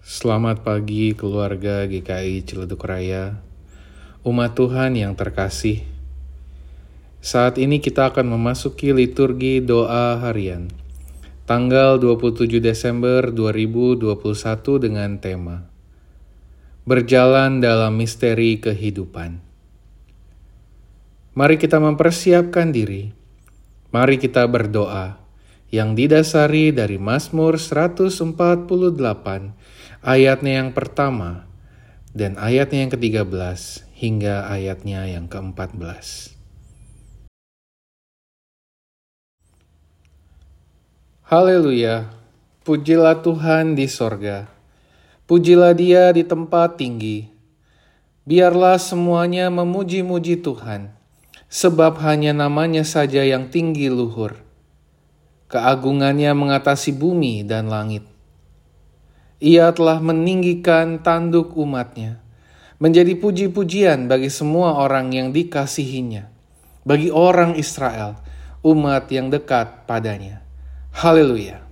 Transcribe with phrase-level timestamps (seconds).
[0.00, 3.36] Selamat pagi keluarga GKI Ciledug Raya,
[4.24, 5.84] umat Tuhan yang terkasih.
[7.20, 10.72] Saat ini kita akan memasuki liturgi doa harian,
[11.44, 14.16] tanggal 27 Desember 2021
[14.80, 15.68] dengan tema
[16.88, 19.36] Berjalan dalam Misteri Kehidupan.
[21.36, 23.12] Mari kita mempersiapkan diri,
[23.92, 25.20] mari kita berdoa
[25.68, 28.40] yang didasari dari Mazmur 148
[30.00, 31.44] ayatnya yang pertama
[32.16, 33.60] dan ayatnya yang ke-13
[33.92, 36.32] hingga ayatnya yang ke-14.
[41.28, 42.10] Haleluya,
[42.66, 44.50] pujilah Tuhan di sorga,
[45.30, 47.30] pujilah dia di tempat tinggi.
[48.26, 50.90] Biarlah semuanya memuji-muji Tuhan,
[51.46, 54.42] sebab hanya namanya saja yang tinggi luhur.
[55.50, 58.09] Keagungannya mengatasi bumi dan langit
[59.40, 62.20] ia telah meninggikan tanduk umatnya,
[62.76, 66.28] menjadi puji-pujian bagi semua orang yang dikasihinya,
[66.84, 68.20] bagi orang Israel,
[68.60, 70.44] umat yang dekat padanya.
[70.92, 71.64] Haleluya.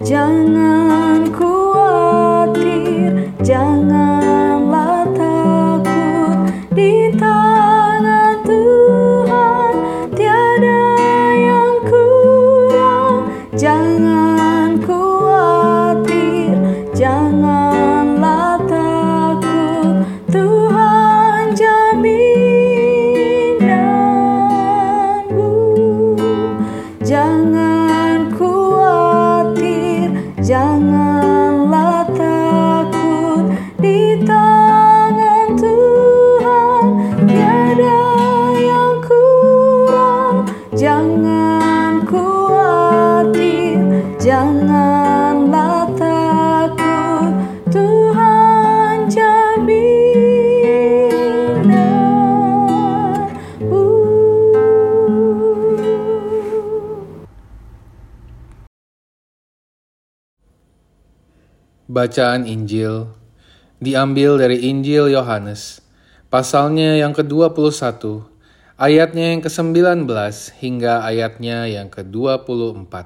[0.00, 0.69] Jangan
[62.00, 63.12] Bacaan Injil
[63.76, 65.84] diambil dari Injil Yohanes,
[66.32, 68.24] pasalnya yang ke-21,
[68.80, 70.08] ayatnya yang ke-19
[70.64, 73.04] hingga ayatnya yang ke-24.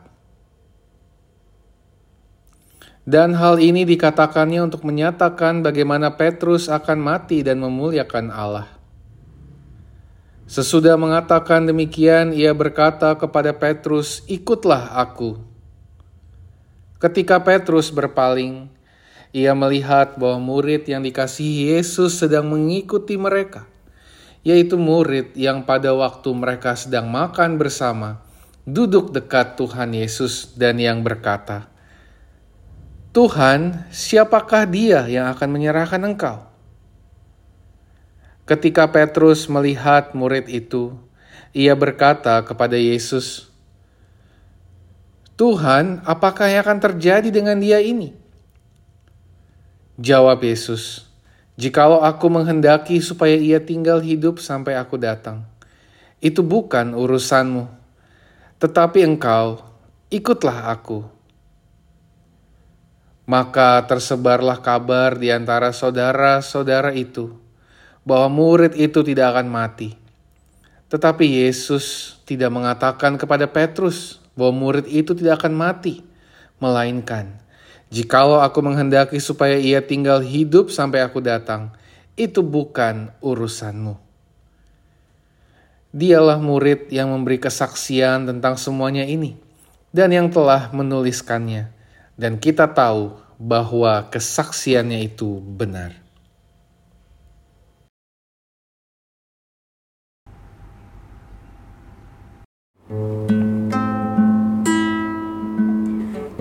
[3.03, 8.71] Dan hal ini dikatakannya untuk menyatakan bagaimana Petrus akan mati dan memuliakan Allah.
[10.47, 15.43] Sesudah mengatakan demikian, ia berkata kepada Petrus, "Ikutlah aku."
[17.03, 18.71] Ketika Petrus berpaling,
[19.35, 23.67] ia melihat bahwa murid yang dikasihi Yesus sedang mengikuti mereka,
[24.47, 28.23] yaitu murid yang pada waktu mereka sedang makan bersama,
[28.63, 31.67] duduk dekat Tuhan Yesus dan yang berkata,
[33.11, 36.47] "Tuhan, siapakah Dia yang akan menyerahkan Engkau?"
[38.47, 40.95] Ketika Petrus melihat murid itu,
[41.51, 43.51] ia berkata kepada Yesus,
[45.35, 48.24] "Tuhan, apakah yang akan terjadi dengan dia ini?"
[49.95, 51.07] Jawab Yesus,
[51.55, 55.47] Jikalau aku menghendaki supaya ia tinggal hidup sampai aku datang,
[56.19, 57.71] itu bukan urusanmu.
[58.59, 59.63] Tetapi engkau,
[60.11, 61.07] ikutlah aku.
[63.23, 67.31] Maka tersebarlah kabar di antara saudara-saudara itu
[68.03, 69.95] bahwa murid itu tidak akan mati.
[70.91, 76.03] Tetapi Yesus tidak mengatakan kepada Petrus bahwa murid itu tidak akan mati,
[76.59, 77.45] melainkan
[77.93, 81.73] Jikalau aku menghendaki supaya ia tinggal hidup sampai aku datang,
[82.15, 83.99] itu bukan urusanmu.
[85.95, 89.39] Dialah murid yang memberi kesaksian tentang semuanya ini
[89.95, 91.71] dan yang telah menuliskannya.
[92.19, 96.05] Dan kita tahu bahwa kesaksiannya itu benar.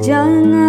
[0.03, 0.62] Jangan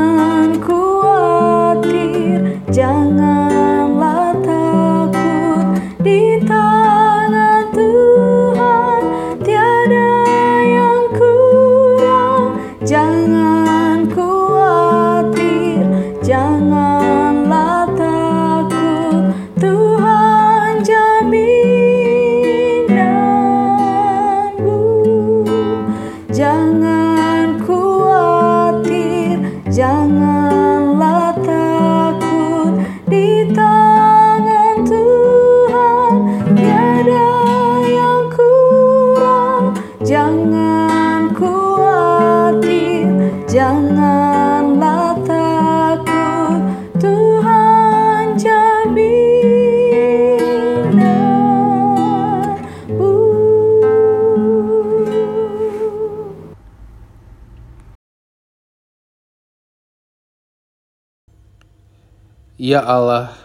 [62.64, 63.36] Ya Allah,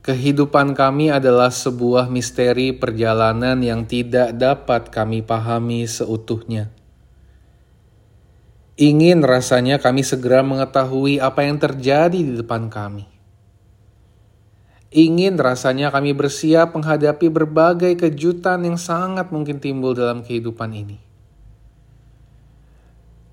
[0.00, 6.81] kehidupan kami adalah sebuah misteri perjalanan yang tidak dapat kami pahami seutuhnya.
[8.82, 13.06] Ingin rasanya kami segera mengetahui apa yang terjadi di depan kami.
[14.90, 20.98] Ingin rasanya kami bersiap menghadapi berbagai kejutan yang sangat mungkin timbul dalam kehidupan ini.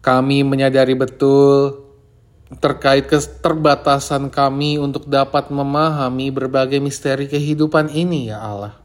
[0.05, 1.81] Kami menyadari betul
[2.61, 8.77] terkait keterbatasan kami untuk dapat memahami berbagai misteri kehidupan ini, ya Allah.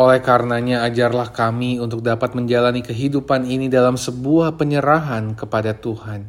[0.00, 6.24] Oleh karenanya, ajarlah kami untuk dapat menjalani kehidupan ini dalam sebuah penyerahan kepada Tuhan.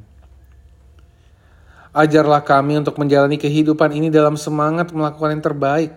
[1.95, 5.91] Ajarlah kami untuk menjalani kehidupan ini dalam semangat melakukan yang terbaik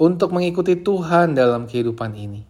[0.00, 2.48] untuk mengikuti Tuhan dalam kehidupan ini.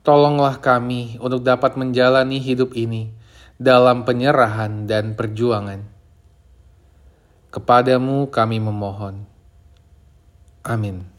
[0.00, 3.12] Tolonglah kami untuk dapat menjalani hidup ini
[3.60, 5.84] dalam penyerahan dan perjuangan.
[7.52, 9.28] Kepadamu kami memohon.
[10.64, 11.17] Amin.